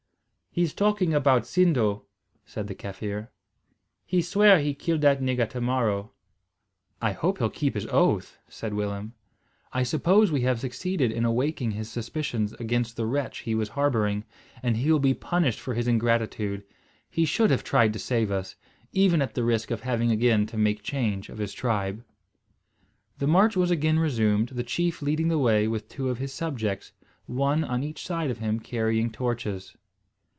"He's 0.53 0.73
talking 0.73 1.13
about 1.13 1.43
Sindo," 1.47 2.03
said 2.45 2.67
the 2.67 2.75
Kaffir. 2.75 3.29
"He 4.05 4.21
swear 4.21 4.59
he 4.59 4.73
kill 4.73 4.97
dat 4.97 5.21
nigga 5.21 5.49
to 5.51 5.61
morrow." 5.61 6.11
"I 7.01 7.13
hope 7.13 7.37
he'll 7.37 7.49
keep 7.49 7.73
his 7.73 7.85
oath," 7.89 8.37
said 8.49 8.73
Willem. 8.73 9.13
"I 9.71 9.83
suppose 9.83 10.29
we 10.29 10.41
have 10.41 10.59
succeeded 10.59 11.09
in 11.09 11.23
awaking 11.23 11.71
his 11.71 11.89
suspicions 11.89 12.51
against 12.55 12.97
the 12.97 13.05
wretch 13.05 13.39
he 13.43 13.55
was 13.55 13.69
harbouring; 13.69 14.25
and 14.61 14.75
he 14.75 14.91
will 14.91 14.99
be 14.99 15.13
punished 15.13 15.61
for 15.61 15.73
his 15.73 15.87
ingratitude. 15.87 16.65
He 17.09 17.23
should 17.23 17.49
have 17.49 17.63
tried 17.63 17.93
to 17.93 17.99
save 17.99 18.29
us, 18.29 18.57
even 18.91 19.21
at 19.21 19.35
the 19.35 19.45
risk 19.45 19.71
of 19.71 19.83
having 19.83 20.11
again 20.11 20.45
to 20.47 20.57
make 20.57 20.83
change 20.83 21.29
of 21.29 21.37
his 21.37 21.53
tribe." 21.53 22.03
The 23.19 23.25
march 23.27 23.55
was 23.55 23.71
again 23.71 23.99
resumed, 23.99 24.49
the 24.49 24.63
chief 24.65 25.01
leading 25.01 25.29
the 25.29 25.39
way 25.39 25.69
with 25.69 25.87
two 25.87 26.09
of 26.09 26.17
his 26.17 26.33
subjects, 26.33 26.91
one 27.25 27.63
on 27.63 27.83
each 27.83 28.05
side 28.05 28.29
of 28.29 28.39
him 28.39 28.59
carrying 28.59 29.11
torches. 29.13 29.77